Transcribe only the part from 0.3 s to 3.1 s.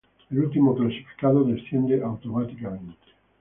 El último clasificado desciende automáticamente.